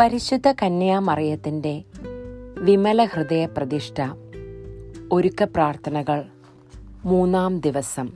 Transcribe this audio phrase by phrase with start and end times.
[0.00, 1.84] പരിശുദ്ധ കന്യാമറിയത്തിന്റെ
[2.58, 4.02] വിമല ഹൃദയ പ്രതിഷ്ഠ
[5.12, 6.24] ഒരുക്ക പ്രാർത്ഥനകൾ
[7.04, 8.12] മൂന്നാം ദിവസം.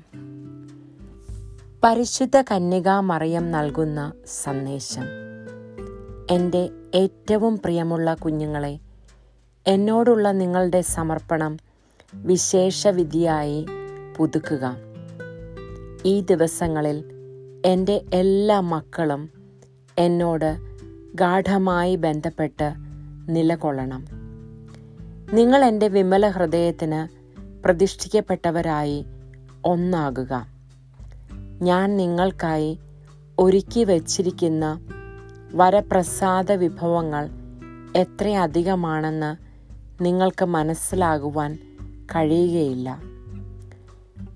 [1.84, 5.02] പരിശുദ്ധ കന്യകാമറിയം നൽകുന്ന സന്ദേശം.
[6.30, 8.78] എന്റെ ഏറ്റവും പ്രിയമുള്ള കുഞ്ഞുങ്ങളെ
[9.66, 11.56] എന്നോടുള്ള നിങ്ങളുടെ സമർപ്പണം
[12.14, 13.66] വിശേഷവിധിയായി
[14.16, 14.77] പുതുക്കുക.
[16.05, 17.05] ഈ ദിവസങ്ങളിൽ
[17.66, 19.30] എന്റെ എല്ലാ മക്കളും
[19.98, 20.73] എന്നോട്
[21.14, 22.74] ഗാഠമായി ബന്ധപ്പെട്ട്
[23.28, 24.05] നിലകൊള്ളണം.
[25.32, 27.24] നിങ്ങൾ എന്റെ വിമല ഹൃദയത്തിന്
[27.64, 29.05] പ്രതിഷ്ഠിക്കപ്പെട്ടവരായി
[29.64, 30.46] ഒന്നാകുക.
[31.62, 32.78] ഞാൻ നിങ്ങൾക്കായി
[33.38, 34.80] ഒരുക്കി വച്ചിരിക്കുന്ന
[35.55, 37.30] വരപ്രസാദ വിഭവങ്ങൾ
[37.96, 39.36] എത്രയധികമാണെന്ന്
[40.05, 41.58] നിങ്ങൾക്ക് മനസ്സിലാകുവാൻ
[42.05, 43.02] കഴിയുകയില്ല.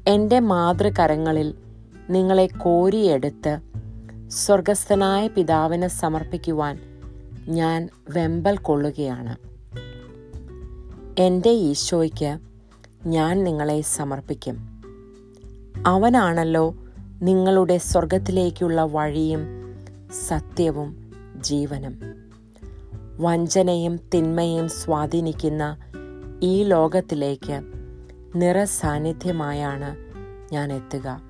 [0.09, 1.55] എന്റെ മാതൃകരങ്ങളിൽ
[2.11, 3.68] നിങ്ങളെ കോരിയെടുത്ത്
[4.29, 6.79] സ്വർഗസ്ഥനായ പിതാവിന് സമർപ്പിക്കുവാൻ
[7.49, 9.37] ഞാൻ വെമ്പൽ കൊള്ളുകയാണ്.
[11.21, 12.39] എന്റെ ഈശോയ്ക്ക്
[13.07, 14.83] ഞാൻ നിങ്ങളെ സമർപ്പിക്കും.
[15.87, 16.75] അവനാണല്ലോ
[17.23, 19.47] നിങ്ങളുടെ സ്വർഗത്തിലേക്കുള്ള വഴിയും
[20.29, 22.01] സത്യവും ജീവനും.
[23.17, 25.77] വഞ്ചനയും തിന്മയും സ്വാധീനിക്കുന്ന
[26.43, 27.63] ഈ ലോകത്തിലേക്ക്
[28.37, 29.97] നിറസാന്നിധ്യമായാണ്
[30.53, 31.21] ഞാൻ എത്തുക.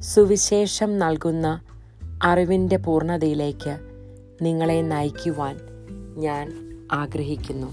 [0.00, 1.60] സുവിശേഷം നൽകുന്ന
[2.24, 3.78] അറിവിന്റെ പൂർണതയിലേക്ക്
[4.42, 5.58] നിങ്ങളെ നയിക്കുവാൻ
[6.16, 6.52] ഞാൻ
[6.92, 7.66] ആഗ്രഹിക്കുന്നു.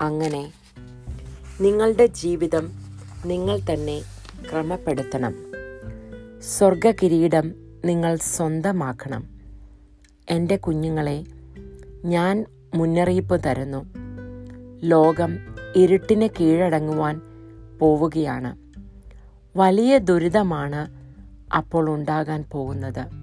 [0.00, 0.52] അങ്ങനെ
[1.60, 2.72] നിങ്ങളുടെ ജീവിതം
[3.26, 4.02] നിങ്ങൾ തന്നെ
[4.50, 5.34] ക്രമപ്പെടുത്തണം.
[6.42, 9.28] സ്വർഗകിരീടം നിങ്ങൾ സ്വന്തമാക്കണം.
[10.30, 11.24] എന്റെ കുഞ്ഞുങ്ങളെ
[12.04, 13.86] ഞാൻ മുന്നറിയിപ്പ് തരുന്നു.
[14.82, 15.38] ലോകം
[15.76, 17.20] ഇരുട്ടിന് കീഴടങ്ങുവാൻ
[17.78, 18.56] പോവുകയാണ്.
[19.58, 20.88] വലിയ ദുരിതമാണ്
[21.54, 23.19] അപ്പോൾ ഉണ്ടാകാൻ പോകുന്നത്.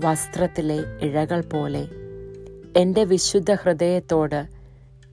[0.00, 1.88] വസ്ത്രത്തിലെ ഇഴകൾ പോലെ
[2.76, 4.46] എന്റെ വിശുദ്ധ ഹൃദയത്തോട്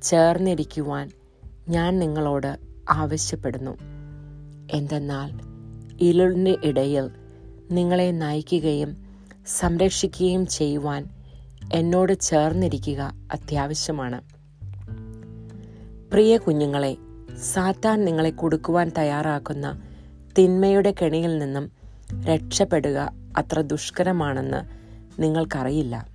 [0.01, 1.11] ചേർന്നിരിക്കുവാൻ
[1.69, 2.57] ഞാൻ നിങ്ങളോട്
[2.89, 3.77] ആവശ്യപ്പെടുന്നു.
[4.71, 5.31] എന്തെന്നാൽ
[6.01, 7.09] ഇരുളിന് ഇടയിൽ
[7.71, 8.97] നിങ്ങളെ നയിക്കുകയും
[9.47, 11.09] സംരക്ഷിക്കുകയും ചെയ്യുവാൻ
[11.73, 14.21] എന്നോട് ചേർന്നിരിക്കുക അത്യാവശ്യമാണ്.
[16.11, 16.97] പ്രിയ കുഞ്ഞുങ്ങളെ
[17.53, 19.81] സാത്താൻ നിങ്ങളെ കൊടുക്കുവാൻ തയ്യാറാക്കുന്ന
[20.39, 21.71] തിന്മയുടെ കെണിയിൽ നിന്നും
[22.25, 24.74] രക്ഷപ്പെടുക അത്ര ദുഷ്കരമാണെന്ന്
[25.19, 26.07] നിങ്ങൾക്കറിയില്ല.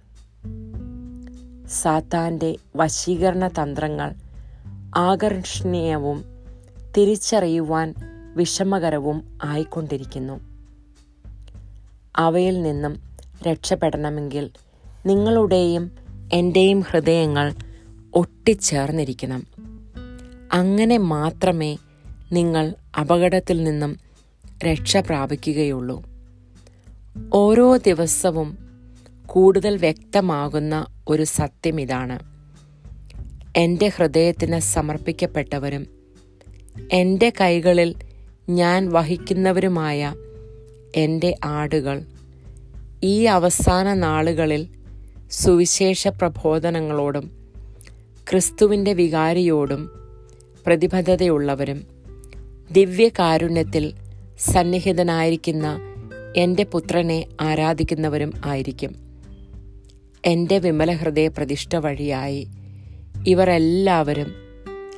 [1.69, 4.15] സാത്താന്റെ വശീകരണ തന്ത്രങ്ങൾ
[4.97, 6.25] ആകർഷണീയവും
[6.97, 7.95] തിരിച്ചറിയുവാൻ
[8.37, 10.41] വിഷമകരവും ആയിക്കൊണ്ടിരിക്കുന്നു.
[12.17, 13.01] അവയിൽ നിന്നും
[13.49, 14.51] രക്ഷപ്പെടണമെങ്കിൽ
[15.07, 15.91] നിങ്ങളുടെയും
[16.33, 17.55] എന്റെയും ഹൃദയങ്ങൾ
[18.15, 19.47] ഒട്ടിച്ചേർന്നിരിക്കണം.
[20.53, 21.77] അങ്ങനെ മാത്രമേ
[22.33, 23.97] നിങ്ങൾ അപകടത്തിൽ നിന്നും
[24.67, 26.03] രക്ഷ പ്രാപിക്കുകയുള്ളൂ.
[27.33, 28.70] ഓരോ ദിവസവും
[29.31, 32.19] കൂടുതൽ വ്യക്തമാകുന്ന ഒരു സത്യം ഇതാണ്.
[33.57, 35.87] എന്റെ ഹൃദയത്തിന് സമർപ്പിക്കപ്പെട്ടവരും
[36.93, 37.95] എന്റെ കൈകളിൽ
[38.51, 40.15] ഞാൻ വഹിക്കുന്നവരുമായ
[40.97, 42.03] എന്റെ ആടുകൾ
[43.03, 44.69] ഈ അവസാന നാളുകളിൽ
[45.31, 47.31] സുവിശേഷ പ്രബോധനങ്ങളോടും
[48.31, 49.91] ക്രിസ്തുവിന്റെ വികാരിയോടും
[50.67, 51.87] പ്രതിബദ്ധതയുള്ളവരും
[52.73, 53.95] ദിവ്യകാരുണ്യത്തിൽ
[54.39, 55.81] സന്നിഹിതനായിരിക്കുന്ന
[56.37, 59.10] എന്റെ പുത്രനെ ആരാധിക്കുന്നവരും ആയിരിക്കും.
[60.27, 62.49] എന്റെ വിമല ഹൃദയ പ്രതിഷ്ഠ വഴിയായി
[63.27, 64.35] ഇവർ എല്ലാവരും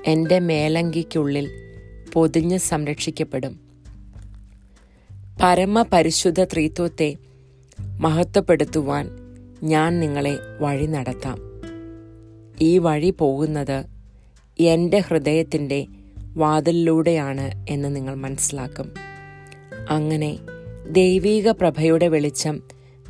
[0.06, 1.50] എന്റെ മേലങ്കിക്കുള്ളിൽ
[2.12, 3.60] പൊതിഞ്ഞ് സംരക്ഷിക്കപ്പെടും.
[5.42, 7.14] പരമപരിശുദ്ധ ത്രീത്വത്തെ
[7.80, 9.08] മഹത്വപ്പെടുത്തുവാൻ
[9.62, 11.38] ഞാൻ നിങ്ങളെ വഴി നടത്താം.
[12.60, 13.84] ഈ വഴി പോകുന്നത്
[14.60, 15.86] എന്റെ ഹൃദയത്തിന്റെ
[16.34, 18.94] വാതിലിലൂടെയാണ് എന്ന് നിങ്ങൾ മനസ്സിലാക്കും.
[19.90, 20.38] അങ്ങനെ
[20.90, 22.62] ദൈവീക പ്രഭയുടെ വെളിച്ചം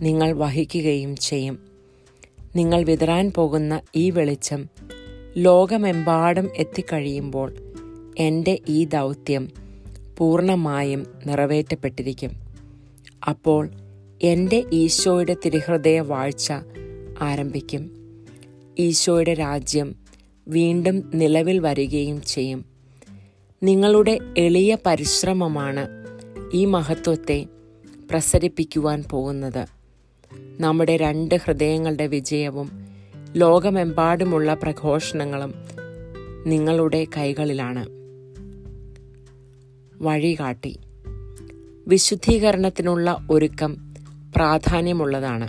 [0.03, 1.72] നിങ്ങൾ വഹിക്കുകയും ചെയ്യും.
[2.57, 4.69] നിങ്ങൾ വിതരാൻ പോകുന്ന ഈ വെളിച്ചം
[5.37, 7.53] ലോകമെമ്പാടും എത്തിക്കഴിയുമ്പോൾ
[8.19, 9.49] എന്റെ ഈ ദൗത്യം
[10.19, 12.31] പൂർണമായും നിറവേറ്റപ്പെട്ടിരിക്കും.
[13.29, 13.71] അപ്പോൾ
[14.23, 16.53] എന്റെ ഈശോയുടെ തിരുഹൃദയ വാഴ്ച
[17.21, 17.91] ആരംഭിക്കും.
[18.79, 19.97] ഈശോയുടെ രാജ്യം
[20.49, 22.65] വീണ്ടും നിലവിൽ വരികയും ചെയ്യും.
[23.63, 25.89] നിങ്ങളുടെ എളിയ പരിശ്രമമാണ്
[26.55, 27.47] ഈ മഹത്വത്തെ
[28.11, 29.82] പ്രസരിപ്പിക്കുവാൻ പോകുന്നത്.
[30.63, 32.87] നമ്മുടെ രണ്ട് ഹൃദയങ്ങളുടെ വിജയവും
[33.37, 35.55] ലോകമെമ്പാടുമുള്ള പ്രഘോഷണങ്ങളും
[36.47, 37.87] നിങ്ങളുടെ കൈകളിലാണ്.
[40.05, 40.79] വഴികാട്ടി.
[41.87, 43.95] വിശുദ്ധീകരണത്തിനുള്ള ഒരുക്കം
[44.37, 45.49] പ്രാധാന്യമുള്ളതാണ്.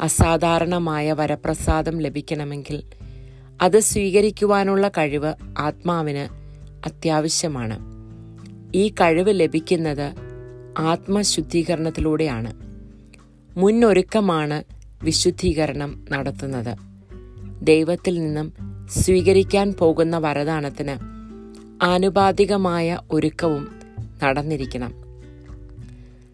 [0.00, 2.82] അസാധാരണമായ വരപ്രസാദം ലഭിക്കണമെങ്കിൽ
[3.62, 6.28] അത് സ്വീകരിക്കുവാനുള്ള കഴിവ് ആത്മാവിന്
[6.86, 7.78] അത്യാവശ്യമാണ്.
[8.74, 10.14] ഈ കഴിവ് ലഭിക്കുന്നത്
[10.78, 12.73] ആത്മശുദ്ധീകരണത്തിലൂടെയാണ്.
[13.56, 14.62] മുന്നൊരുക്കമാണ്
[15.04, 16.76] വിശുദ്ധീകരണം നടത്തുന്നത്.
[17.62, 18.52] ദൈവത്തിൽ നിന്നും
[18.90, 21.14] സ്വീകരിക്കാൻ പോകുന്ന വരദാനത്തിന്
[21.84, 23.68] ആനുപാതികമായ ഒരുക്കവും
[24.22, 24.94] നടന്നിരിക്കണം.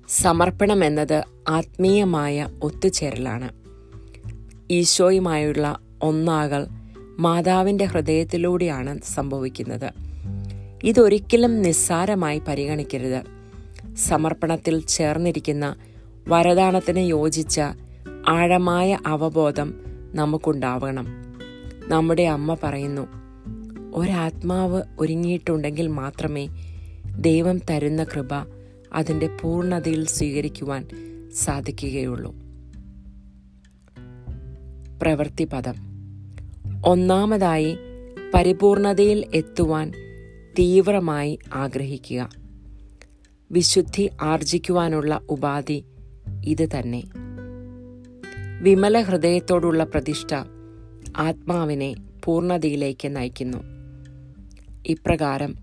[0.08, 3.50] സമർപ്പണം എന്നത് ആത്മീയമായ ഒത്തുചേരലാണ്.
[4.70, 6.66] ഈശോയുമായുള്ള ഒന്നാകൽ
[7.18, 9.92] മാതാവിന്റെ ഹൃദയത്തിലൂടെയാണ് സംഭവിക്കുന്നത്.
[10.84, 13.22] ഇതൊരിക്കലും നിസ്സാരമായി പരിഗണിക്കരുത്.
[13.96, 15.76] സമർപ്പണത്തിൽ ചേർന്നിരിക്കുന്ന
[16.30, 17.60] വരദാനത്തിന് യോജിച്ച
[18.28, 19.74] ആഴമായ അവബോധം
[20.14, 21.06] നമുക്കുണ്ടാവണം.
[21.88, 23.08] നമ്മുടെ അമ്മ പറയുന്നു
[23.94, 26.48] ഒരാത്മാവ് ഒരുങ്ങിയിട്ടുണ്ടെങ്കിൽ മാത്രമേ
[27.16, 28.28] ദൈവം തരുന്ന കൃപ
[28.92, 30.88] അതിന്റെ പൂർണതയിൽ സ്വീകരിക്കുവാൻ
[31.34, 32.34] സാധിക്കുകയുള്ളൂ.
[35.02, 35.74] പ്രവൃത്തി പദം.
[36.86, 37.78] ഒന്നാമതായി
[38.34, 39.92] പരിപൂർണതയിൽ എത്തുവാൻ
[40.58, 42.30] തീവ്രമായി ആഗ്രഹിക്കുക.
[43.52, 45.84] വിശുദ്ധി ആർജിക്കുവാനുള്ള ഉപാധി
[46.44, 47.02] ഇത് തന്നെ.
[48.62, 50.34] വിമല ഹൃദയത്തോടുള്ള പ്രതിഷ്ഠ
[51.16, 51.94] ആത്മാവിനെ
[52.24, 53.58] പൂർണതയിലേക്ക് നയിക്കുന്നു.
[54.86, 55.54] ഇപ്രകാരം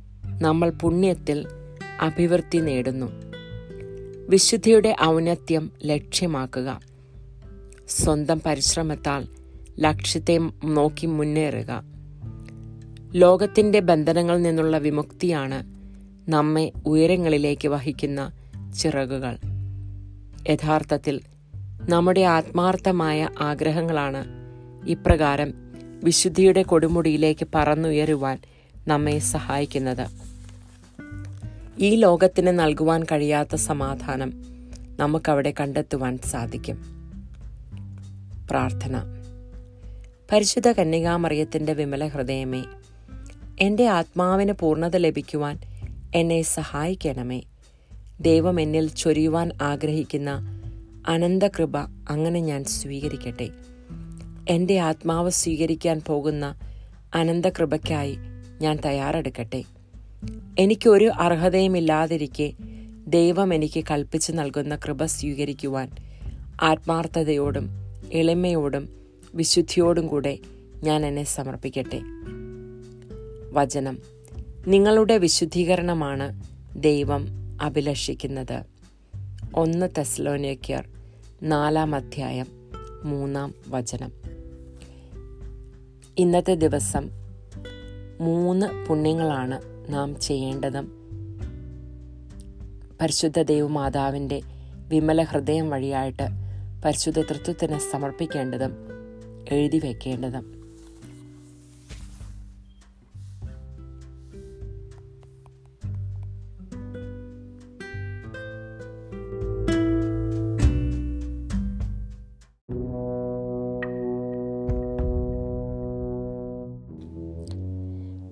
[0.41, 1.47] നമ്മൾ പുണ്യത്തിൽ
[2.01, 3.11] അഭിവൃദ്ധി നേടുന്നു.
[4.29, 6.79] വിശുദ്ധിയുടെ ഔന്നത്യം ലക്ഷ്യമാക്കുക.
[7.87, 9.27] സ്വന്തം പരിശ്രമത്താൽ
[9.79, 11.83] ലക്ഷ്യത്തെ നോക്കി മുന്നേറുക.
[13.13, 15.63] ലോകത്തിന്റെ ബന്ധനങ്ങളിൽ നിന്നുള്ള വിമുക്തിയാണ്
[16.31, 18.31] നമ്മെ ഉയരങ്ങളിലേക്ക് വഹിക്കുന്ന
[18.79, 19.37] ചിറകുകൾ.
[20.49, 21.21] യഥാർത്ഥത്തിൽ
[21.89, 24.25] നമ്മുടെ ആത്മാർത്ഥമായ ആഗ്രഹങ്ങളാണ്.
[24.87, 25.53] ഇപ്രകാരം
[26.03, 28.39] വിശുദ്ധിയുടെ കൊടുമുടിയിലേക്ക് പറന്നുയരുവാൻ
[28.87, 30.07] നമ്മെ സഹായിക്കുന്നത്.
[31.79, 34.33] ഈ ലോകത്തിന് നൽകുവാൻ കഴിയാത്ത സമാധാനം
[34.99, 36.97] നമുക്കവിടെ കണ്ടെത്തുവാൻ സാധിക്കും.
[38.51, 39.01] പ്രാർത്ഥന.
[40.31, 42.63] പരിശുദ്ധ കന്യകാമറിയത്തിന്റെ വിമല ഹൃദയമേ
[43.59, 45.59] എന്റെ ആത്മാവിന് പൂർണത ലഭിക്കുവാൻ
[46.15, 47.41] എന്നെ സഹായിക്കണമേ.
[48.21, 50.61] ദൈവം എന്നിൽ ചൊരിയുവാൻ ആഗ്രഹിക്കുന്ന
[51.07, 51.77] അനന്തകൃപ
[52.09, 53.49] അങ്ങനെ ഞാൻ സ്വീകരിക്കട്ടെ.
[54.49, 56.59] എന്റെ ആത്മാവ് സ്വീകരിക്കാൻ പോകുന്ന
[57.15, 58.17] അനന്തകൃപയ്ക്കായി
[58.61, 59.63] ഞാൻ തയ്യാറെടുക്കട്ടെ.
[60.59, 62.53] എനിക്കൊരു അർഹതയുമില്ലാതിരിക്കെ
[63.07, 65.91] ദൈവം എനിക്ക് കൽപ്പിച്ചു നൽകുന്ന കൃപ സ്വീകരിക്കുവാൻ
[66.61, 67.69] ആത്മാർത്ഥതയോടും
[68.13, 68.89] എളിമയോടും
[69.35, 70.39] വിശുദ്ധിയോടും കൂടെ
[70.83, 72.01] ഞാൻ എന്നെ സമർപ്പിക്കട്ടെ.
[73.51, 73.97] വചനം.
[74.67, 76.43] നിങ്ങളുടെ വിശുദ്ധീകരണമാണ്
[76.75, 78.63] ദൈവം അഭിലഷിക്കുന്നത്
[79.55, 80.87] ഒന്ന് തെസ്ലോനിയക്കർ
[81.43, 82.45] നാലാം അധ്യായം
[83.03, 84.11] മൂന്നാം വചനം.
[86.17, 87.09] ഇന്നത്തെ ദിവസം
[88.21, 90.91] മൂന്ന് പുണ്യങ്ങളാണ് നാം ചെയ്യേണ്ടതും.
[93.01, 94.41] പരിശുദ്ധ ദൈവമാതാവിന്റെ
[94.87, 96.27] വിമല ഹൃദയം വഴിയായിട്ട്
[96.85, 98.71] പരിശുദ്ധ തൃത്വത്തിന് സമർപ്പിക്കേണ്ടതും
[99.49, 100.56] എഴുതി വയ്ക്കേണ്ടതും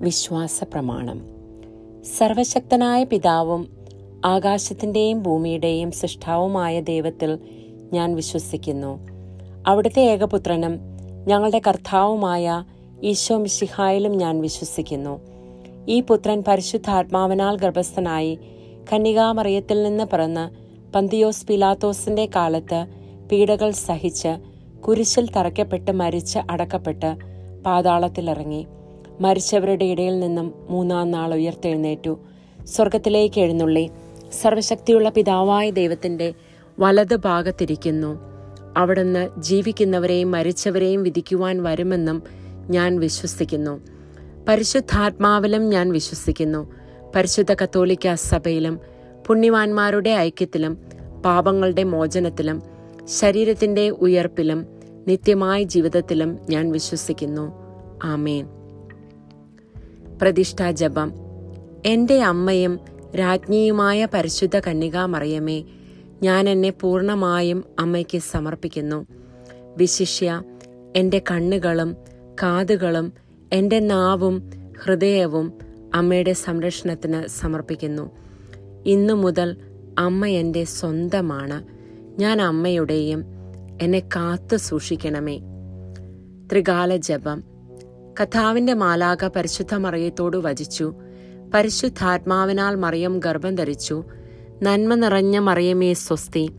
[0.06, 1.20] വിശ്വാസ പ്രമാണം
[2.18, 3.62] സർവശക്തനായ പിതാവും
[4.26, 7.32] ആകാശത്തിന്റെയും ഭൂമിയുടെയും സൃഷ്ടാവുമായ ദൈവത്തിൽ
[7.94, 8.92] ഞാൻ വിശ്വസിക്കുന്നു.
[9.68, 10.74] അവിടുത്തെ ഏകപുത്രനും
[11.28, 12.64] ഞങ്ങളുടെ കർത്താവുമായ
[13.04, 15.14] ഈശോ മിശിഹായിലും ഞാൻ വിശ്വസിക്കുന്നു.
[15.88, 18.34] ഈ പുത്രൻ പരിശുദ്ധാത്മാവിനാൽ ഗർഭസ്ഥനായി
[18.94, 20.46] കന്യകാമറിയത്തിൽ നിന്ന് പിറന്ന്
[20.94, 22.86] പന്തിയോസ് പിലാത്തോസിന്റെ കാലത്ത്
[23.32, 24.34] പീഡകൾ സഹിച്ച്
[24.88, 27.12] കുരിശിൽ തറയ്ക്കപ്പെട്ട് മരിച്ച് അടക്കപ്പെട്ട്
[27.66, 28.64] പാതാളത്തിലിറങ്ങി.
[29.22, 32.20] മരിച്ചവരുടെ ഇടയിൽ നിന്നും മൂന്നാം നാൾ ഉയർത്തെഴുന്നേറ്റു.
[32.64, 33.90] സ്വർഗത്തിലേക്ക് എഴുന്നള്ളി.
[34.42, 36.34] സർവശക്തിയുള്ള പിതാവായ ദൈവത്തിന്റെ
[36.80, 38.20] വലത് ഭാഗത്തിരിക്കുന്നു.
[38.78, 42.24] അവിടുന്ന് ജീവിക്കുന്നവരെയും മരിച്ചവരെയും വിധിക്കുവാൻ വരുമെന്നും
[42.70, 43.80] ഞാൻ വിശ്വസിക്കുന്നു.
[44.48, 46.72] പരിശുദ്ധാത്മാവിലും ഞാൻ വിശ്വസിക്കുന്നു.
[47.16, 48.80] പരിശുദ്ധ കത്തോലിക്ക സഭയിലും
[49.28, 50.78] പുണ്യവാന്മാരുടെ ഐക്യത്തിലും
[51.26, 52.62] പാപങ്ങളുടെ മോചനത്തിലും
[53.06, 54.66] ശരീരത്തിന്റെ ഉയർപ്പിലും
[55.08, 57.52] നിത്യമായ ജീവിതത്തിലും ഞാൻ വിശ്വസിക്കുന്നു.
[58.04, 58.48] ആമേൻ.
[60.22, 61.12] പ്രതിഷ്ഠാ ജപം.
[61.86, 62.80] എന്റെ അമ്മയും
[63.20, 65.64] രാജ്ഞിയുമായ പരിശുദ്ധ കന്യകാമറിയമേ
[66.24, 69.06] ഞാൻ എന്നെ പൂർണമായും അമ്മയ്ക്ക് സമർപ്പിക്കുന്നു.
[69.78, 70.44] വിശിഷ്യ
[70.96, 71.96] എന്റെ കണ്ണുകളും
[72.44, 73.14] കാതുകളും
[73.54, 74.50] എന്റെ നാവും
[74.84, 75.54] ഹൃദയവും
[75.96, 78.12] അമ്മയുടെ സംരക്ഷണത്തിന് സമർപ്പിക്കുന്നു.
[78.86, 79.58] ഇന്നു മുതൽ
[79.98, 81.64] അമ്മ എന്റെ സ്വന്തമാണ്.
[82.20, 83.24] ഞാൻ അമ്മയുടെയും
[83.82, 85.40] എന്നെ കാത്തു സൂക്ഷിക്കണമേ.
[86.52, 87.55] ത്രികാല ജപം.
[88.22, 90.94] കഥാവിന്റെ മാലാക പരിശുദ്ധ മറിയത്തോട് വചിച്ചു.
[91.54, 94.04] പരിശുദ്ധാത്മാവിനാൽ മറിയം ഗർഭം ധരിച്ചു.
[94.64, 96.52] നന്മ നിറഞ്ഞ മറിയമേ സ്വസ്തി.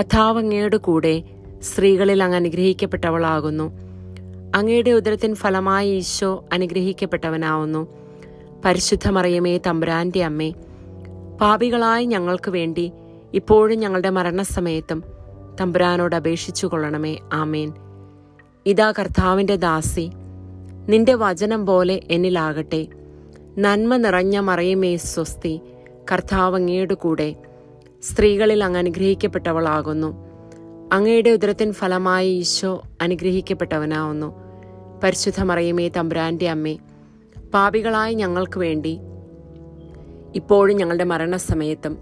[0.00, 1.22] കഥാവ് അങ്ങയുടെ കൂടെ
[1.62, 3.72] സ്ത്രീകളിൽ അങ്ങ് അനുഗ്രഹിക്കപ്പെട്ടവളാകുന്നു.
[4.54, 7.86] അങ്ങയുടെ ഉദരത്തിൻ ഫലമായി ഈശോ അനുഗ്രഹിക്കപ്പെട്ടവനാവുന്നു.
[8.64, 10.50] പരിശുദ്ധ മറിയമേ തമ്പുരാന്റെ അമ്മേ
[11.40, 12.92] പാപികളായി ഞങ്ങൾക്ക് വേണ്ടി
[13.34, 15.04] ഇപ്പോഴും ഞങ്ങളുടെ മരണസമയത്തും
[15.60, 17.72] തമ്പുരാനോട് അപേക്ഷിച്ചു കൊള്ളണമേ ആമേൻ.
[18.66, 20.10] ഇതാ കർത്താവിന്റെ ദാസി
[20.88, 22.86] നിന്റെ വചനം പോലെ എന്നിലാകട്ടെ.
[23.58, 25.60] നന്മ നിറഞ്ഞ മറയുമേ സ്വസ്തി
[26.12, 27.36] കർത്താവ് കൂടെ.
[28.02, 30.14] സ്ത്രീകളിൽ അങ്ങ് അനുഗ്രഹിക്കപ്പെട്ടവളാകുന്നു.
[30.92, 34.34] അങ്ങയുടെ ഉദരത്തിൻ ഫലമായി ഈശോ അനുഗ്രഹിക്കപ്പെട്ടവനാവുന്നു.
[35.02, 36.78] പരിശുദ്ധ മറയുമേ തമ്പുരാന്റെ അമ്മേ
[37.54, 38.98] പാപികളായ ഞങ്ങൾക്ക് വേണ്ടി
[40.34, 41.98] ഇപ്പോഴും ഞങ്ങളുടെ മരണസമയത്തും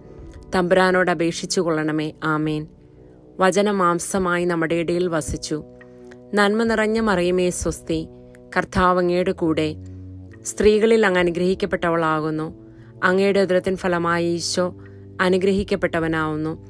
[0.55, 2.13] തമ്പുരാനോട് അപേക്ഷിച്ചു കൊള്ളണമേ.
[2.25, 2.67] ആമേൻ.
[3.41, 5.65] വചനമാംസമായി നമ്മുടെ ഇടയിൽ വസിച്ചു.
[6.35, 8.09] നന്മ നിറഞ്ഞ മറിയമേ സ്വസ്തി
[8.57, 9.77] കർത്താവ് അങ്ങയുടെ കൂടെ
[10.47, 12.55] സ്ത്രീകളിൽ അങ്ങ് അനുഗ്രഹിക്കപ്പെട്ടവളാകുന്നു.
[13.05, 14.75] അങ്ങയുടെ ഉദരത്തിൻ ഫലമായി ഈശോ
[15.21, 16.67] അനുഗ്രഹിക്കപ്പെട്ടവനാവുന്നു.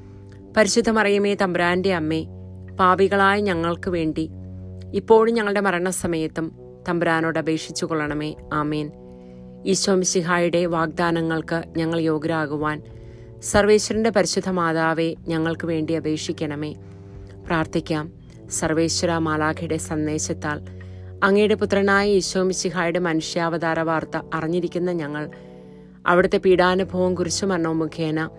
[0.57, 2.27] പരിശുദ്ധ മറിയമേ തമ്പുരാന്റെ അമ്മേ
[2.81, 4.31] പാപികളായ ഞങ്ങൾക്ക് വേണ്ടി
[4.95, 6.53] ഇപ്പോഴും ഞങ്ങളുടെ മരണസമയത്തും
[6.89, 8.35] തമ്പുരാനോട് അപേക്ഷിച്ചു കൊള്ളണമേ.
[8.53, 8.91] ആമേൻ.
[9.67, 12.83] ഈശോ മിശിഹായുടെ വാഗ്ദാനങ്ങൾക്ക് ഞങ്ങൾ യോഗ്യരാകുവാൻ
[13.43, 16.73] സർവേശ്വരന്റെ പരിശുദ്ധ മാതാവെ ഞങ്ങൾക്ക് വേണ്ടി അപേക്ഷിക്കണമേ.
[17.47, 18.12] പ്രാർത്ഥിക്കാം.
[18.51, 20.82] സർവേശ്വര മാലാഖയുടെ സന്ദേശത്താൽ
[21.23, 25.31] അങ്ങയുടെ പുത്രനായ ഈശോ മിശിഹായുടെ മനുഷ്യാവതാര വാർത്ത അറിഞ്ഞിരിക്കുന്ന ഞങ്ങൾ.
[26.07, 28.31] അവിടുത്തെ പീഡാനുഭവം കുരിശുമരണവും മുഖേന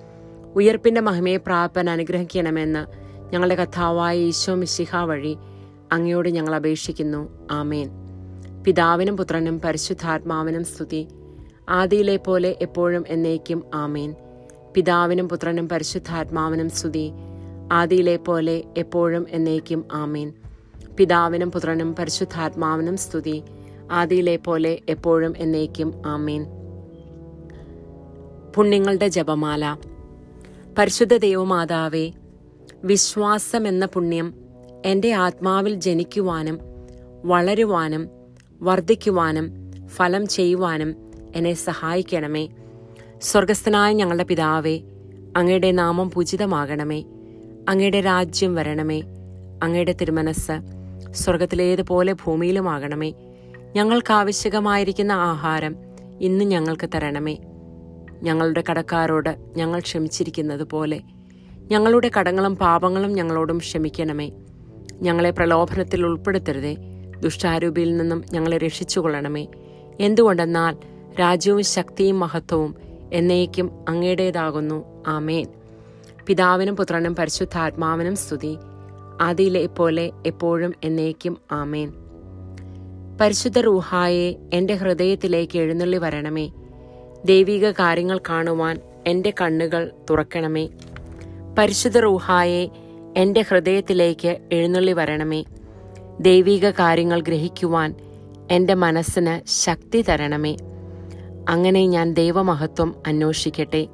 [0.56, 2.86] ഉയർപ്പിന്റെ മഹിമയെ പ്രാപൻ അനുഗ്രഹിക്കണമെന്ന്
[3.34, 5.38] ഞങ്ങളുടെ കഥാവായ ഈശോ മിശിഹ വഴി
[5.92, 7.48] അങ്ങയോട് ഞങ്ങൾ അപേക്ഷിക്കുന്നു.
[7.52, 7.90] ആമേൻ.
[8.66, 11.08] പിതാവിനും പുത്രനും പരിശുദ്ധാത്മാവിനും സ്തുതി.
[11.70, 14.16] ആദിയിലെ പോലെ എപ്പോഴും എന്നേക്കും ആമേൻ.
[14.76, 17.12] പിതാവിനും പുത്രനും പരിശുദ്ധാത്മാവിനും സ്തുതി.
[17.72, 20.34] ആദിയിലെ പോലെ എപ്പോഴും എന്നേക്കും ആമേൻ.
[20.98, 23.44] പിതാവിനും പുത്രനും പരിശുദ്ധാത്മാവിനും സ്തുതി.
[23.92, 26.46] ആദിയിലെ പോലെ എപ്പോഴും എന്നേക്കും ആമീൻ.
[28.56, 29.78] പുണ്യങ്ങളുടെ ജപമാല.
[30.78, 32.12] പരിശുദ്ധ ദൈവമാതാവേ
[32.84, 34.34] വിശ്വാസം എന്ന പുണ്യം
[34.86, 36.60] എന്റെ ആത്മാവിൽ ജനിക്കുവാനും
[37.26, 38.10] വളരുവാനും
[38.62, 40.96] വർദ്ധിക്കുവാനും ഫലം ചെയ്യുവാനും
[41.36, 42.50] എന്നെ സഹായിക്കണമേ.
[43.22, 44.80] സ്വർഗസ്ഥനായ ഞങ്ങളുടെ പിതാവേ
[45.38, 47.04] അങ്ങയുടെ നാമം പൂജിതമാകണമേ.
[47.70, 49.02] അങ്ങയുടെ രാജ്യം വരണമേ.
[49.64, 50.83] അങ്ങയുടെ തിരുമനസ്
[51.14, 53.14] സ്വർഗത്തിലേതുപോലെ ഭൂമിയിലുമാകണമേ.
[53.76, 55.76] ഞങ്ങൾക്ക് ആവശ്യകമായിരിക്കുന്ന ആഹാരം
[56.22, 57.38] ഇന്ന് ഞങ്ങൾക്ക് തരണമേ.
[58.24, 61.02] ഞങ്ങളുടെ കടക്കാരോട് ഞങ്ങൾ ക്ഷമിച്ചിരിക്കുന്നത് പോലെ
[61.72, 64.32] ഞങ്ങളുടെ കടങ്ങളും പാപങ്ങളും ഞങ്ങളോടും ക്ഷമിക്കണമേ.
[65.02, 66.78] ഞങ്ങളെ പ്രലോഭനത്തിൽ ഉൾപ്പെടുത്തരുതേ.
[67.20, 69.48] ദുഷ്ടാരൂപിയിൽ നിന്നും ഞങ്ങളെ രക്ഷിച്ചുകൊള്ളണമേ.
[70.00, 70.78] എന്തുകൊണ്ടെന്നാൽ
[71.20, 72.76] രാജ്യവും ശക്തിയും മഹത്വവും
[73.14, 75.04] എന്നേക്കും അങ്ങയുടേതാകുന്നു.
[75.08, 75.48] ആമേൻ.
[76.28, 78.58] പിതാവിനും പുത്രനും പരിശുദ്ധാത്മാവിനും സ്തുതി.
[79.22, 81.94] ആദിയിലെ പോലെ എപ്പോഴും എന്നേക്കും ആമേൻ.
[83.22, 86.50] പരിശുദ്ധ റൂഹായെ എന്റെ ഹൃദയത്തിലേക്ക് എഴുന്നള്ളി വരണമേ.
[87.26, 88.78] ദൈവിക കാര്യങ്ങൾ കാണുവാൻ
[89.08, 90.70] എന്റെ കണ്ണുകൾ തുറക്കണമേ.
[91.58, 92.68] പരിശുദ്ധ റൂഹായെ
[93.18, 95.44] എന്റെ ഹൃദയത്തിലേക്ക് എഴുന്നള്ളി വരണമേ.
[96.22, 97.96] ദൈവിക കാര്യങ്ങൾ ഗ്രഹിക്കുവാൻ
[98.52, 100.58] എന്റെ മനസ്സിന് ശക്തി തരണമേ.
[101.50, 103.88] അങ്ങനെ ഞാൻ ദൈവമഹത്വം അന്വേഷിക്കട്ടെ.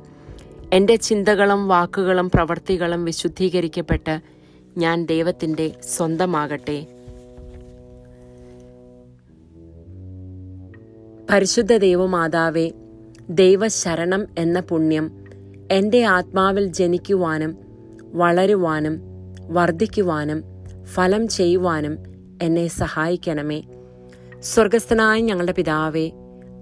[0.74, 4.39] എന്റെ ചിന്തകളും വാക്കുകളും പ്രവൃത്തികളും വിശുദ്ധീകരിക്കപ്പെട്ട്
[4.78, 6.86] ഞാൻ ദൈവത്തിന്റെ സ്വന്തമാകട്ടെ.
[11.30, 12.72] പരിശുദ്ധ ദൈവമാതാവേ
[13.30, 15.12] ദൈവശരണം എന്ന പുണ്യം
[15.72, 17.58] എന്റെ ആത്മാവിൽ ജനിക്കുവാനും
[18.14, 19.00] വളരുവാനും
[19.50, 20.44] വർദ്ധിക്കുവാനും
[20.84, 21.98] ഫലം ചെയ്യുവാനും
[22.42, 23.64] എന്നെ സഹായിക്കണമേ.
[24.40, 26.12] സ്വർഗസ്ഥനായ ഞങ്ങളുടെ പിതാവേ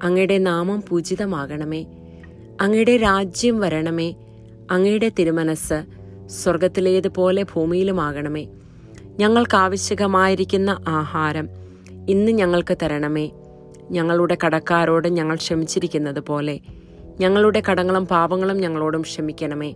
[0.03, 1.85] അങ്ങയുടെ നാമം പൂജിതമാകണമേ.
[2.61, 4.13] അങ്ങയുടെ രാജ്യം വരണമേ.
[4.71, 5.96] അങ്ങയുടെ തിരുമനസ്
[6.27, 8.47] സ്വർഗത്തിലേതുപോലെ ഭൂമിയിലുമാകണമേ.
[9.19, 11.49] ഞങ്ങൾക്ക് ആവശ്യകമായിരിക്കുന്ന ആഹാരം
[12.09, 13.29] ഇന്ന് ഞങ്ങൾക്ക് തരണമേ.
[13.91, 16.59] ഞങ്ങളുടെ കടക്കാരോട് ഞങ്ങൾ ക്ഷമിച്ചിരിക്കുന്നത് പോലെ
[17.19, 19.73] ഞങ്ങളുടെ കടങ്ങളും പാപങ്ങളും ഞങ്ങളോടും ക്ഷമിക്കണമേ.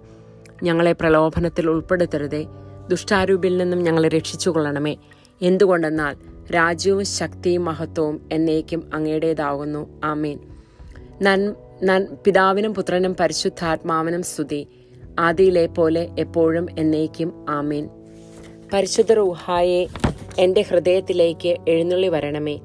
[0.63, 2.47] ഞങ്ങളെ പ്രലോഭനത്തിൽ ഉൾപ്പെടുത്തരുതേ.
[2.89, 4.97] ദുഷ്ടാരൂപിൽ നിന്നും ഞങ്ങളെ രക്ഷിച്ചുകൊള്ളണമേ.
[5.41, 6.15] എന്തുകൊണ്ടെന്നാൽ
[6.55, 10.39] രാജ്യവും ശക്തിയും മഹത്വവും എന്നേക്കും അങ്ങയുടേതാകുന്നു ആമീൻ.
[11.21, 14.67] നൻ നൻ പിതാവിനും പുത്രനും പരിശുദ്ധാത്മാവിനും സ്തുതി.
[15.19, 17.89] ആദിയിലെ പോലെ എപ്പോഴും എന്നേക്കും ആമേൻ.
[18.73, 19.87] പരിശുദ്ധ റൂഹായെ
[20.39, 22.59] എന്റെ ഹൃദയത്തിലേക്ക് എഴുന്നള്ളി വരണമേ.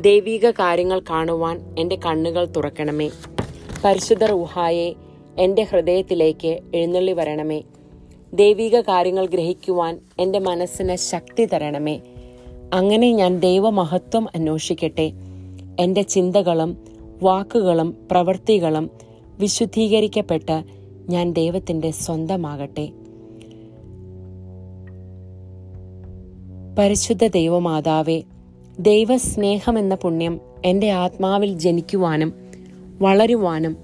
[0.00, 3.10] ദൈവീക കാര്യങ്ങൾ കാണുവാൻ എന്റെ കണ്ണുകൾ തുറക്കണമേ.
[3.84, 4.94] പരിശുദ്ധ റൂഹായെ
[5.38, 7.62] എന്റെ ഹൃദയത്തിലേക്ക് എഴുന്നള്ളി വരണമേ.
[8.34, 12.00] ദൈവിക കാര്യങ്ങൾ ഗ്രഹിക്കുവാൻ എന്റെ മനസ്സിന് ശക്തി തരണമേ.
[12.72, 15.12] അങ്ങനെ ഞാൻ ദൈവമഹത്വം അന്വേഷിക്കട്ടെ.
[15.80, 16.76] എന്റെ ചിന്തകളും
[17.22, 18.90] വാക്കുകളും പ്രവൃത്തികളും
[19.38, 20.75] വിശുദ്ധീകരിക്കപ്പെട്ട്
[21.08, 22.88] ഞാൻ ദൈവത്തിന്റെ സ്വന്തമാകട്ടെ.
[26.78, 28.22] പരിശുദ്ധ ദൈവമാതാവേ
[28.78, 32.34] ദൈവസ്നേഹമെന്ന പുണ്യം എന്റെ ആത്മാവിൽ ജനിക്കുവാനും
[33.00, 33.76] വളരുവാനും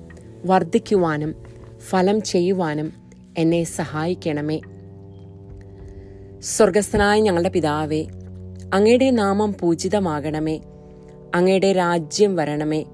[0.47, 1.35] വർദ്ധിക്കുവാനും
[1.79, 2.93] ഫലം ചെയ്യുവാനും
[3.39, 4.61] എന്നെ സഹായിക്കണമേ.
[6.41, 8.07] സ്വർഗസ്ഥനായ ഞങ്ങളുടെ പിതാവേ
[8.75, 10.61] അങ്ങയുടെ നാമം പൂജിതമാകണമേ.
[11.35, 12.85] അങ്ങയുടെ രാജ്യം വരണമേ.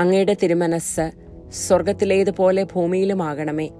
[0.00, 1.23] അങ്ങയുടെ തിരുമനസ്
[1.54, 3.70] സ്വർഗത്തിലേതുപോലെ ഭൂമിയിലുമാകണമേ.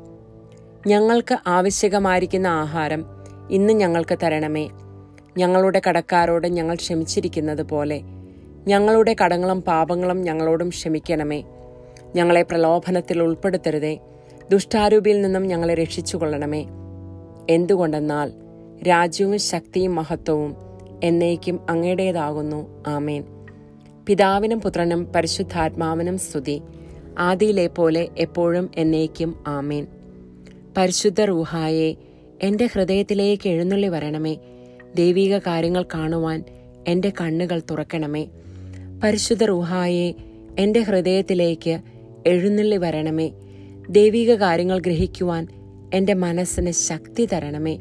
[0.87, 3.05] ഞങ്ങൾക്ക് ആവശ്യകമായിരിക്കുന്ന ആഹാരം
[3.51, 4.69] ഇന്ന് ഞങ്ങൾക്ക് തരണമേ.
[5.39, 8.01] ഞങ്ങളുടെ കടക്കാരോട് ഞങ്ങൾ ക്ഷമിച്ചിരിക്കുന്നത് പോലെ
[8.69, 11.43] ഞങ്ങളുടെ കടങ്ങളും പാപങ്ങളും ഞങ്ങളോടും ക്ഷമിക്കണമേ.
[12.17, 13.99] ഞങ്ങളെ പ്രലോഭനത്തിൽ ഉൾപ്പെടുത്തരുതേ
[14.51, 16.67] ദുഷ്ടാരൂപിയിൽ നിന്നും ഞങ്ങളെ രക്ഷിച്ചുകൊള്ളണമേ.
[17.51, 18.33] എന്തുകൊണ്ടെന്നാൽ
[18.89, 20.57] രാജ്യവും ശക്തിയും മഹത്വവും
[21.05, 22.85] എന്നേക്കും അങ്ങയുടേതാകുന്നു.
[22.87, 23.25] ആമേൻ.
[24.07, 26.63] പിതാവിനും പുത്രനും പരിശുദ്ധാത്മാവിനും സ്തുതി.
[27.19, 29.87] ആദിയിലെ പോലെ എപ്പോഴും എന്നേക്കും ആമേൻ.
[30.77, 31.95] പരിശുദ്ധ റൂഹായെ
[32.43, 34.37] എന്റെ ഹൃദയത്തിലേക്ക് എഴുന്നള്ളി വരണമേ.
[34.95, 36.45] ദൈവിക കാര്യങ്ങൾ കാണുവാൻ
[36.89, 38.29] എന്റെ കണ്ണുകൾ തുറക്കണമേ.
[39.03, 40.15] പരിശുദ്ധ റൂഹായെ
[40.59, 41.81] എന്റെ ഹൃദയത്തിലേക്ക്
[42.27, 43.31] എഴുന്നള്ളി വരണമേ.
[43.91, 45.47] ദൈവിക കാര്യങ്ങൾ ഗ്രഹിക്കുവാൻ
[45.95, 47.79] എന്റെ മനസ്സിന് ശക്തി തരണമേ.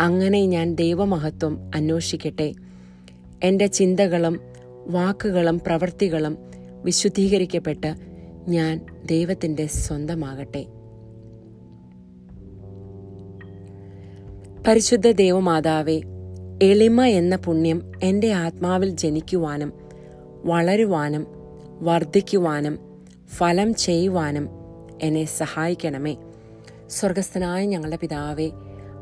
[0.00, 2.52] അങ്ങനെ ഞാൻ ദൈവമഹത്വം അന്വേഷിക്കട്ടെ.
[3.42, 4.40] എന്റെ ചിന്തകളും
[4.86, 6.38] വാക്കുകളും പ്രവൃത്തികളും
[6.84, 8.07] വിശുദ്ധീകരിക്കപ്പെട്ട്
[8.48, 10.66] ഞാൻ ദൈവത്തിന്റെ സ്വന്തമാകട്ടെ.
[14.68, 16.00] പരിശുദ്ധ ദേവമാതാവെ
[16.62, 19.72] എളിമ എന്ന പുണ്യം എന്റെ ആത്മാവിൽ ജനിക്കുവാനും
[20.44, 21.26] വളരുവാനും
[21.80, 22.78] വർദ്ധിക്കുവാനും
[23.28, 24.48] ഫലം ചെയ്യുവാനും
[25.02, 26.16] എന്നെ സഹായിക്കണമേ.
[26.86, 28.50] സ്വർഗസ്ഥനായ ഞങ്ങളുടെ പിതാവേ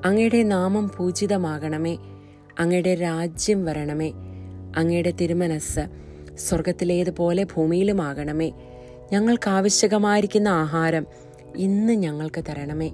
[0.04, 1.96] അങ്ങയുടെ നാമം പൂജിതമാകണമേ.
[2.58, 4.12] അങ്ങയുടെ രാജ്യം വരണമേ.
[4.76, 5.80] അങ്ങയുടെ തിരുമനസ്
[6.34, 8.52] സ്വർഗത്തിലേതുപോലെ ഭൂമിയിലുമാകണമേ.
[9.12, 11.06] ഞങ്ങൾക്ക് ആവശ്യകമായിരിക്കുന്ന ആഹാരം
[11.56, 12.92] ഇന്ന് ഞങ്ങൾക്ക് തരണമേ.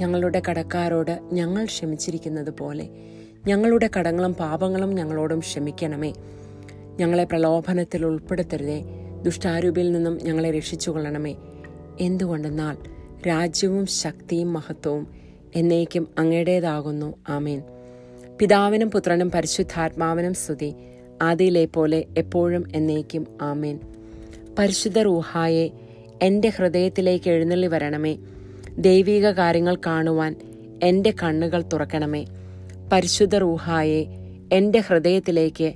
[0.00, 2.88] ഞങ്ങളുടെ കടക്കാരോട് ഞങ്ങൾ ക്ഷമിച്ചിരിക്കുന്നത് പോലെ
[3.46, 6.12] ഞങ്ങളുടെ കടങ്ങളും പാപങ്ങളും ഞങ്ങളോടും ക്ഷമിക്കണമേ.
[7.00, 8.84] ഞങ്ങളെ പ്രലോഭനത്തിൽ ഉൾപ്പെടുത്തരുതേ.
[9.22, 11.36] ദുഷ്ടാരൂപിയിൽ നിന്നും ഞങ്ങളെ രക്ഷിച്ചുകൊള്ളണമേ.
[12.00, 12.76] എന്തുകൊണ്ടെന്നാൽ
[13.28, 15.06] രാജ്യവും ശക്തിയും മഹത്വവും
[15.54, 17.14] എന്നേക്കും അങ്ങയുടേതാകുന്നു.
[17.28, 17.62] ആമേൻ.
[18.38, 20.74] പിതാവിനും പുത്രനും പരിശുദ്ധാത്മാവിനും സ്തുതി.
[21.22, 23.80] ആദിയിലെ പോലെ എപ്പോഴും എന്നേക്കും ആമേൻ.
[24.58, 25.70] പരിശുദ്ധ റൂഹായെ
[26.22, 28.16] എന്റെ ഹൃദയത്തിലേക്ക് എഴുന്നള്ളി വരണമേ.
[28.78, 30.36] ദൈവിക കാര്യങ്ങൾ കാണുവാൻ
[30.82, 32.24] എന്റെ കണ്ണുകൾ തുറക്കണമേ.
[32.92, 34.06] പരിശുദ്ധ റൂഹായെ
[34.52, 35.72] എന്റെ ഹൃദയത്തിലേക്ക്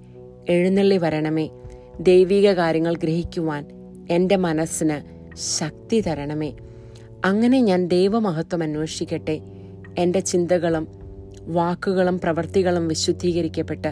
[0.48, 1.48] എഴുന്നള്ളി വരണമേ.
[2.00, 3.64] ദൈവിക കാര്യങ്ങൾ ഗ്രഹിക്കുവാൻ
[4.10, 5.00] എന്റെ മനസ്സിന്
[5.36, 6.52] ശക്തി തരണമേ.
[7.24, 9.40] അങ്ങനെ ഞാൻ ദൈവമഹത്വം അന്വേഷിക്കട്ടെ.
[9.98, 10.88] എന്റെ ചിന്തകളും
[11.46, 13.88] വാക്കുകളും പ്രവൃത്തികളും വിശുദ്ധീകരിക്കപ്പെട്ട്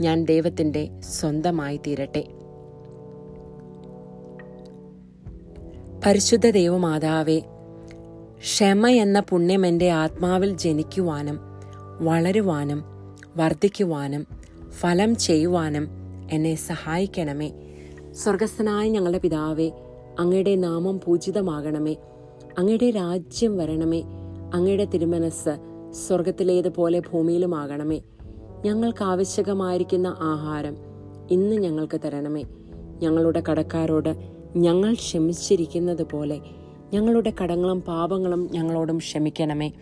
[0.00, 2.39] ഞാൻ ദൈവത്തിന്റെ സ്വന്തമായി തീരട്ടെ.
[6.06, 7.40] പരിശുദ്ധ ദൈവമാതാവേ
[8.38, 11.38] ക്ഷമ എന്ന പുണ്യം എന്റെ ആത്മാവിൽ ജനിക്കുവാനും
[12.00, 12.84] വളരുവാനും
[13.36, 14.26] വർദ്ധിക്കുവാനും
[14.70, 15.88] ഫലം ചെയ്യുവാനും
[16.30, 17.52] എന്നെ സഹായിക്കണമേ.
[18.12, 19.70] സ്വർഗസ്ഥനായ ഞങ്ങളുടെ പിതാവേ
[20.18, 21.96] അങ്ങയുടെ നാമം പൂജിതമാകണമേ.
[22.58, 24.02] അങ്ങയുടെ രാജ്യം വരണമേ.
[24.54, 25.58] അങ്ങയുടെ തിരുമനസ്
[26.08, 28.00] സ്വർഗത്തിലേതുപോലെ ഭൂമിയിലുമാകണമേ.
[28.64, 30.76] ഞങ്ങൾക്ക് ആവശ്യകമായിരിക്കുന്ന ആഹാരം
[31.30, 32.44] ഇന്ന് ഞങ്ങൾക്ക് തരണമേ.
[33.02, 36.40] ഞങ്ങളുടെ കടക്കാരോട് ഞങ്ങൾ ക്ഷമിച്ചിരിക്കുന്നത് പോലെ
[36.92, 39.72] ഞങ്ങളുടെ കടങ്ങളും പാപങ്ങളും ഞങ്ങളോടും ക്ഷമിക്കണമേ.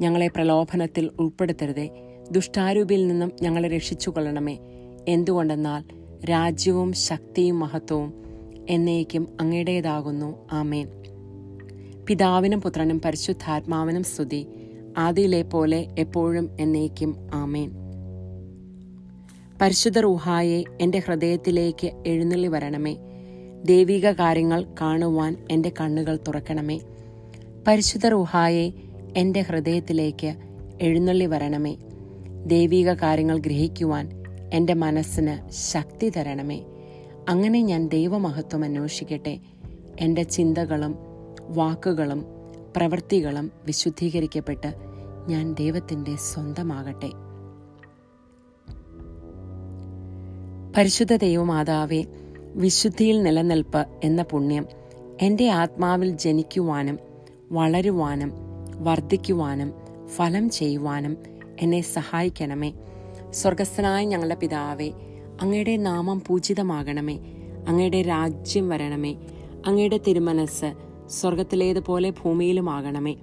[0.00, 1.90] ഞങ്ങളെ പ്രലോഭനത്തിൽ ഉൾപ്പെടുത്തരുതേ.
[2.30, 4.58] ദുഷ്ടാരൂപിയിൽ നിന്നും ഞങ്ങളെ രക്ഷിച്ചുകൊള്ളണമേ.
[5.08, 5.84] എന്തുകൊണ്ടെന്നാൽ
[6.24, 8.14] രാജ്യവും ശക്തിയും മഹത്വവും
[8.68, 10.34] എന്നേക്കും അങ്ങയുടേതാകുന്നു.
[10.52, 10.88] ആമേൻ.
[12.06, 14.46] പിതാവിനും പുത്രനും പരിശുദ്ധാത്മാവിനും സ്തുതി.
[14.98, 17.70] ആദിയിലെ പോലെ എപ്പോഴും എന്നേക്കും ആമേൻ.
[19.60, 22.96] പരിശുദ്ധ റൂഹായെ എന്റെ ഹൃദയത്തിലേക്ക് എഴുന്നള്ളി വരണമേ.
[23.64, 26.80] ദൈവിക കാര്യങ്ങൾ കാണുവാൻ എന്റെ കണ്ണുകൾ തുറക്കണമേ.
[27.66, 28.72] പരിശുദ്ധ റുഹായെ
[29.16, 30.34] എന്റെ ഹൃദയത്തിലേക്ക്
[30.80, 31.76] എഴുന്നള്ളി വരണമേ.
[32.46, 36.64] ദൈവിക കാര്യങ്ങൾ ഗ്രഹിക്കുവാൻ എന്റെ മനസ്സിന് ശക്തി തരണമേ.
[37.28, 39.40] അങ്ങനെ ഞാൻ ദൈവമഹത്വം അന്വേഷിക്കട്ടെ.
[40.00, 40.98] എന്റെ ചിന്തകളും
[41.48, 42.24] വാക്കുകളും
[42.76, 44.74] പ്രവൃത്തികളും വിശുദ്ധീകരിക്കപ്പെട്ട്
[45.28, 47.10] ഞാൻ ദൈവത്തിന്റെ സ്വന്തമാകട്ടെ.
[50.76, 52.04] പരിശുദ്ധ ദൈവമാതാവേ
[52.56, 54.66] വിശുദ്ധിയിൽ നിലനിൽപ്പ് എന്ന പുണ്യം
[55.22, 56.98] എന്റെ ആത്മാവിൽ ജനിക്കുവാനും
[57.52, 58.32] വളരുവാനും
[58.76, 59.72] വർദ്ധിക്കുവാനും
[60.06, 61.16] ഫലം ചെയ്യുവാനും
[61.60, 62.72] എന്നെ സഹായിക്കണമേ.
[63.30, 64.92] സ്വർഗസ്ഥനായ ഞങ്ങളുടെ പിതാവേ
[65.40, 67.18] അങ്ങയുടെ നാമം പൂജിതമാകണമേ.
[67.68, 69.14] അങ്ങയുടെ രാജ്യം വരണമേ.
[69.66, 70.74] അങ്ങയുടെ തിരുമനസ്
[71.08, 73.16] സ്വർഗത്തിലേതുപോലെ ഭൂമിയിലുമാകണമേ.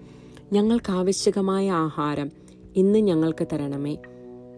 [0.54, 2.32] ഞങ്ങൾക്ക് ആവശ്യകമായ ആഹാരം
[2.76, 3.98] ഇന്ന് ഞങ്ങൾക്ക് തരണമേ.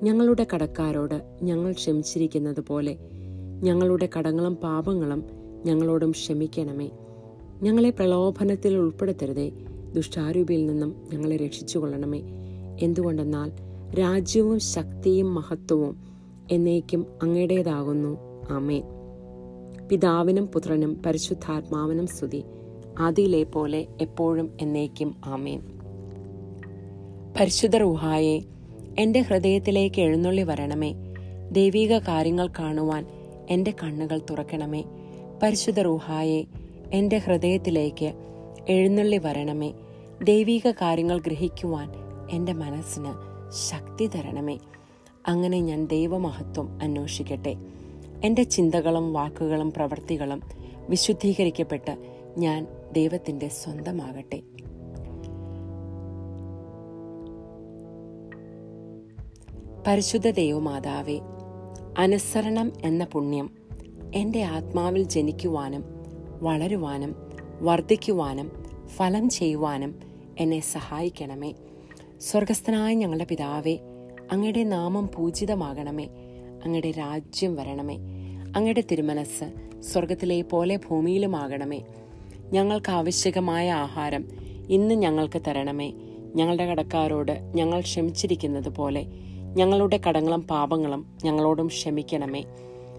[0.04, 2.98] ഞങ്ങളുടെ കടക്കാരോട് ഞങ്ങൾ ക്ഷമിച്ചിരിക്കുന്നത് പോലെ
[3.64, 5.24] ഞങ്ങളുടെ കടങ്ങളും പാപങ്ങളും
[5.66, 6.90] ഞങ്ങളോടും ക്ഷമിക്കണമേ.
[7.62, 9.52] ഞങ്ങളെ പ്രലോഭനത്തിൽ ഉൾപ്പെടുത്തരുതേ.
[9.96, 12.22] ദുഷ്ടാരൂപിയിൽ നിന്നും ഞങ്ങളെ രക്ഷിച്ചുകൊള്ളണമേ.
[12.82, 13.52] എന്തുകൊണ്ടെന്നാൽ
[14.00, 15.98] രാജ്യവും ശക്തിയും മഹത്വവും
[16.52, 18.18] എന്നേക്കും അങ്ങയുടേതാകുന്നു.
[18.50, 18.84] ആമേൻ.
[19.90, 22.44] പിതാവിനും പുത്രനും പരിശുദ്ധാത്മാവിനും സ്തുതി.
[23.00, 25.62] ആദിയിലെ പോലെ എപ്പോഴും എന്നേക്കും ആമേൻ.
[27.40, 28.42] പരിശുദ്ധ റുഹായെ
[29.00, 30.96] എന്റെ ഹൃദയത്തിലേക്ക് എഴുന്നള്ളി വരണമേ.
[31.52, 33.08] ദൈവിക കാര്യങ്ങൾ കാണുവാൻ
[33.50, 34.84] എന്റെ കണ്ണുകൾ തുറക്കണമേ.
[35.44, 36.44] പരിശുദ്ധ റൂഹായെ
[36.94, 38.14] എന്റെ ഹൃദയത്തിലേക്ക്
[38.70, 39.74] എഴുന്നള്ളി വരണമേ.
[40.24, 41.92] ദൈവീക കാര്യങ്ങൾ ഗ്രഹിക്കുവാൻ
[42.32, 43.14] എന്റെ മനസ്സിന്
[43.70, 44.58] ശക്തി തരണമേ.
[45.28, 47.56] അങ്ങനെ ഞാൻ ദൈവമഹത്വം അന്വേഷിക്കട്ടെ.
[48.24, 50.42] എന്റെ ചിന്തകളും വാക്കുകളും പ്രവൃത്തികളും
[50.90, 51.98] വിശുദ്ധീകരിക്കപ്പെട്ട്
[52.38, 54.42] ഞാൻ ദൈവത്തിന്റെ സ്വന്തമാകട്ടെ.
[59.88, 61.20] പരിശുദ്ധ ദൈവമാതാവേ
[61.98, 63.50] അനുസരണം എന്ന പുണ്യം
[64.16, 65.84] എന്റെ ആത്മാവിൽ ജനിക്കുവാനും
[66.42, 67.16] വളരുവാനും
[67.62, 68.52] വർദ്ധിക്കുവാനും
[68.88, 69.96] ഫലം ചെയ്യുവാനും
[70.40, 71.54] എന്നെ സഹായിക്കണമേ.
[72.22, 73.78] സ്വർഗസ്ഥനായ ഞങ്ങളുടെ പിതാവേ
[74.32, 76.06] അങ്ങയുടെ നാമം പൂജിതമാകണമേ.
[76.66, 77.98] അങ്ങയുടെ രാജ്യം വരണമേ.
[78.56, 81.82] അങ്ങയുടെ തിരുമനസ് സ്വർഗത്തിലെ പോലെ ഭൂമിയിലുമാകണമേ.
[82.54, 84.26] ഞങ്ങൾക്ക് ആവശ്യകമായ ആഹാരം
[84.70, 85.94] ഇന്ന് ഞങ്ങൾക്ക് തരണമേ.
[86.36, 89.06] ഞങ്ങളുടെ കടക്കാരോട് ഞങ്ങൾ ക്ഷമിച്ചിരിക്കുന്നത് പോലെ
[89.56, 92.46] ഞങ്ങളുടെ കടങ്ങളും പാപങ്ങളും ഞങ്ങളോടും ക്ഷമിക്കണമേ.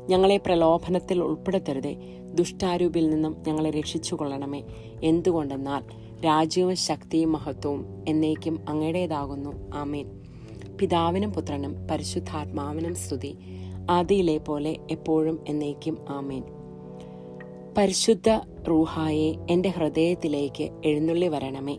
[0.08, 1.96] ഞങ്ങളെ പ്രലോഭനത്തിൽ ഉൾപ്പെടുത്തരുതേ.
[2.34, 4.62] ദുഷ്ടാരൂപിൽ നിന്നും ഞങ്ങളെ രക്ഷിച്ചുകൊള്ളണമേ.
[5.04, 5.82] എന്തുകൊണ്ടെന്നാൽ
[6.24, 9.70] രാജ്യവും ശക്തിയും മഹത്വവും എന്നേക്കും അങ്ങയുടേതാകുന്നു.
[9.74, 10.22] ആമേൻ.
[10.80, 13.36] പിതാവിനും പുത്രനും പരിശുദ്ധാത്മാവിനും സ്തുതി.
[13.90, 16.42] ആദിയിലെ പോലെ എപ്പോഴും എന്നേക്കും ആമേൻ.
[17.78, 18.28] പരിശുദ്ധ
[18.68, 21.78] റൂഹായെ എന്റെ ഹൃദയത്തിലേക്ക് എഴുന്നള്ളി വരണമേ.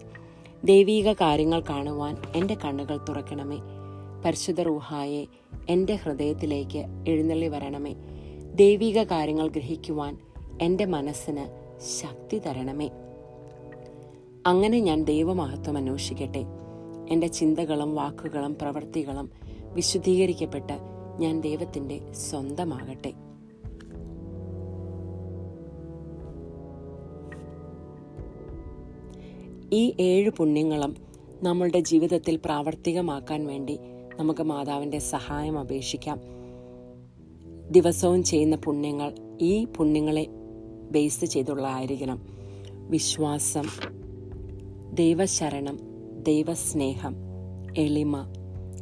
[0.63, 3.57] ദൈവീക കാര്യങ്ങൾ കാണുവാൻ എന്റെ കണ്ണുകൾ തുറക്കണമേ.
[4.25, 5.25] പരിശുദ്ധ റൂഹായെ
[5.69, 7.95] എന്റെ ഹൃദയത്തിലേക്ക് എഴുന്നള്ളി വരണമേ.
[8.55, 10.17] ദൈവിക കാര്യങ്ങൾ ഗ്രഹിക്കുവാൻ
[10.61, 11.45] എന്റെ മനസ്സിന്
[12.01, 12.89] ശക്തി തരണമേ.
[14.45, 16.45] അങ്ങനെ ഞാൻ ദൈവമഹത്വം അന്വേഷിക്കട്ടെ.
[17.09, 19.31] എന്റെ ചിന്തകളും വാക്കുകളും പ്രവൃത്തികളും
[19.73, 20.73] വിശുദ്ധീകരിക്കപ്പെട്ട്
[21.19, 23.13] ഞാൻ ദൈവത്തിന്റെ സ്വന്തമാകട്ടെ.
[29.71, 30.95] ഈ ഏഴ് പുണ്യങ്ങളും
[31.43, 33.79] നമ്മളുടെ ജീവിതത്തിൽ പ്രാവർത്തികമാക്കാൻ വേണ്ടി
[34.19, 36.21] നമുക്ക് മാതാവിന്റെ സഹായം അപേക്ഷിക്കാം.
[37.71, 40.27] ദിവസവും ചെയ്യുന്ന പുണ്യങ്ങൾ ഈ പുണ്യങ്ങളെ
[40.91, 42.27] ബേസ് ചെയ്തുള്ളതായിരിക്കണം.
[42.71, 43.63] വിശ്വാസം
[44.93, 45.79] ദൈവശരണം
[46.23, 47.15] ദൈവസ്നേഹം
[47.77, 48.33] എളിമ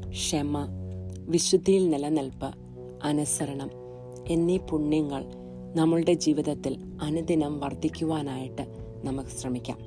[0.10, 0.68] ക്ഷമ
[1.20, 2.52] വിശുദ്ധിയിൽ നിലനിൽപ്പ്
[3.04, 3.70] അനുസരണം
[4.28, 5.26] എന്നീ പുണ്യങ്ങൾ
[5.76, 8.68] നമ്മളുടെ ജീവിതത്തിൽ അനുദിനം വർദ്ധിക്കുവാനായിട്ട്
[9.04, 9.78] നമുക്ക് ശ്രമിക്കാം.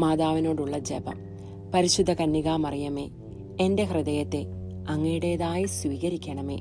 [0.00, 1.14] മാതാവിനോടുള്ള ജപം.
[1.74, 3.10] പരിശുദ്ധ കന്യകാമറിയമേ
[3.60, 4.46] എന്റെ ഹൃദയത്തെ
[4.88, 6.58] അങ്ങയുടേതായി സ്വീകരിക്കണമേ.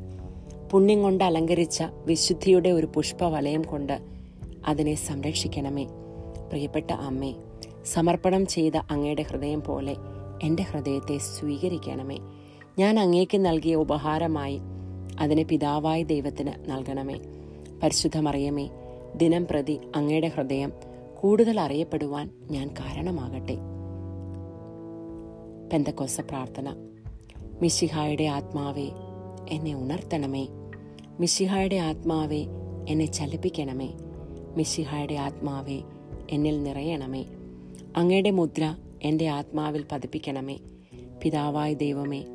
[0.72, 4.02] പുണ്യം കൊണ്ട് അലങ്കരിച്ച വിശുദ്ധിയുടെ ഒരു പുഷ്പവലയം കൊണ്ട്
[4.68, 5.84] അതിനെ സംരക്ഷിക്കണമേ.
[6.50, 7.34] പ്രിയപ്പെട്ട അമ്മേ
[7.86, 9.96] സമർപ്പണം ചെയ്ത അങ്ങയുടെ ഹൃദയം പോലെ
[10.44, 12.18] എന്റെ ഹൃദയത്തെ സ്വീകരിക്കണമേ.
[12.80, 14.60] ഞാൻ അങ്ങേക്ക് നൽകിയ ഉപഹാരമായി
[15.20, 17.20] അതിനെ പിതാവായ ദൈവത്തിന് നൽകണമേ.
[17.84, 18.70] പരിശുദ്ധമറിയമേ
[19.16, 20.74] ദിനം പ്രതി അങ്ങയുടെ ഹൃദയം
[21.20, 23.58] കൂടുതൽ അറിയപ്പെടുവാൻ ഞാൻ കാരണമാകട്ടെ.
[25.74, 26.89] പെന്തക്കോസ പ്രാർത്ഥന.
[27.62, 28.92] മിശിഹായുടെ ആത്മാവെ
[29.50, 30.48] എന്നെ ഉണർത്തണമേ.
[31.20, 32.46] മിശിഹായുടെ ആത്മാവെ
[32.90, 33.94] എന്നെ ചലിപ്പിക്കണമേ.
[34.58, 35.82] മിശിഹായുടെ ആത്മാവെ
[36.30, 37.26] എന്നിൽ നിറയണമേ.
[37.98, 40.58] അങ്ങയുടെ മുദ്ര എന്റെ ആത്മാവിൽ പതിപ്പിക്കണമേ.
[41.24, 42.26] പിതാവായ ദൈവമേ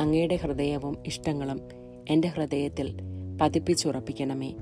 [0.00, 1.60] അങ്ങയുടെ ഹൃദയവും ഇഷ്ടങ്ങളും
[2.08, 2.96] എന്റെ ഹൃദയത്തിൽ
[3.40, 4.52] പതിപ്പിച്ചുറപ്പിക്കണമേ.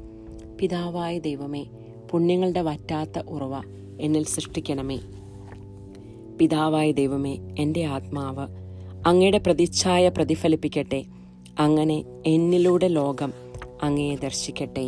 [0.60, 1.66] പിതാവായ ദൈവമേ
[2.10, 3.52] പുണ്യങ്ങളുടെ വറ്റാത്ത ഉറവ
[4.00, 4.98] എന്നിൽ സൃഷ്ടിക്കണമേ.
[6.40, 8.61] പിതാവായ ദൈവമേ എന്റെ ആത്മാവ്
[9.06, 11.04] അങ്ങയുടെ പ്രതിച്ഛായ പ്രതിഫലിപ്പിക്കട്ടെ.
[11.58, 13.32] അങ്ങനെ എന്നിലൂടെ ലോകം
[13.82, 14.84] അങ്ങയെ ദർശിക്കട്ടെ.